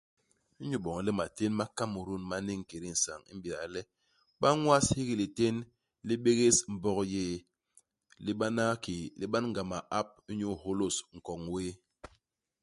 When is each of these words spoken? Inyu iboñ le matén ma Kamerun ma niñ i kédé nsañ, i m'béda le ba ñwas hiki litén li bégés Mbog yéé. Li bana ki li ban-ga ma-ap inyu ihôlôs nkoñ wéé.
Inyu 0.63 0.77
iboñ 0.81 0.97
le 1.05 1.11
matén 1.19 1.51
ma 1.59 1.65
Kamerun 1.77 2.23
ma 2.29 2.37
niñ 2.47 2.61
i 2.63 2.67
kédé 2.69 2.89
nsañ, 2.95 3.19
i 3.31 3.33
m'béda 3.35 3.65
le 3.73 3.81
ba 4.39 4.47
ñwas 4.61 4.85
hiki 4.95 5.15
litén 5.21 5.55
li 6.07 6.15
bégés 6.23 6.57
Mbog 6.75 6.97
yéé. 7.13 7.37
Li 8.25 8.31
bana 8.39 8.63
ki 8.83 8.95
li 9.19 9.25
ban-ga 9.31 9.61
ma-ap 9.71 10.07
inyu 10.31 10.47
ihôlôs 10.53 10.95
nkoñ 11.17 11.41
wéé. 11.53 11.71